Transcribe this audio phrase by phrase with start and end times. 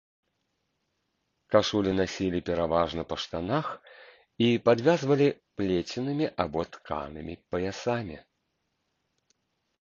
[1.55, 3.67] Кашулі насілі пераважна па штанах
[4.47, 5.27] і падвязвалі
[5.61, 8.17] плеценымі або тканымі паясамі.